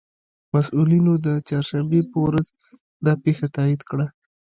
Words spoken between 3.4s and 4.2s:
تائید کړه